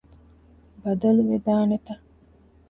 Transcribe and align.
ބަދަލު 0.81 1.21
ވެދާނެތަ؟ 1.31 1.91